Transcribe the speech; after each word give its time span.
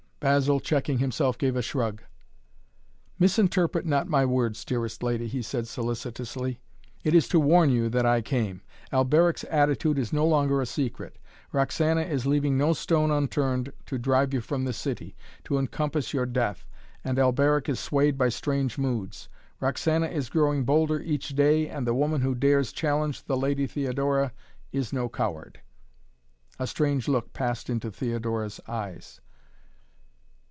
Basil, 0.23 0.59
checking 0.59 0.99
himself, 0.99 1.35
gave 1.39 1.55
a 1.55 1.63
shrug. 1.63 2.03
"Misinterpret 3.17 3.87
not 3.87 4.07
my 4.07 4.23
words, 4.23 4.63
dearest 4.63 5.01
lady," 5.01 5.25
he 5.27 5.41
said 5.41 5.67
solicitously. 5.67 6.59
"It 7.03 7.15
is 7.15 7.27
to 7.29 7.39
warn 7.39 7.71
you 7.71 7.89
that 7.89 8.05
I 8.05 8.21
came. 8.21 8.61
Alberic's 8.93 9.43
attitude 9.45 9.97
is 9.97 10.13
no 10.13 10.23
longer 10.27 10.61
a 10.61 10.67
secret. 10.67 11.17
Roxana 11.51 12.01
is 12.01 12.27
leaving 12.27 12.55
no 12.55 12.73
stone 12.73 13.09
unturned 13.09 13.73
to 13.87 13.97
drive 13.97 14.31
you 14.31 14.41
from 14.41 14.63
the 14.63 14.73
city, 14.73 15.15
to 15.45 15.57
encompass 15.57 16.13
your 16.13 16.27
death 16.27 16.65
and 17.03 17.17
Alberic 17.17 17.67
is 17.67 17.79
swayed 17.79 18.15
by 18.15 18.29
strange 18.29 18.77
moods. 18.77 19.27
Roxana 19.59 20.05
is 20.05 20.29
growing 20.29 20.65
bolder 20.65 20.99
each 20.99 21.29
day 21.29 21.67
and 21.67 21.87
the 21.87 21.95
woman 21.95 22.21
who 22.21 22.35
dares 22.35 22.71
challenge 22.71 23.23
the 23.23 23.35
Lady 23.35 23.65
Theodora 23.65 24.33
is 24.71 24.93
no 24.93 25.09
coward." 25.09 25.61
A 26.59 26.67
strange 26.67 27.07
look 27.07 27.33
passed 27.33 27.71
into 27.71 27.89
Theodora's 27.89 28.59
eyes. 28.67 29.19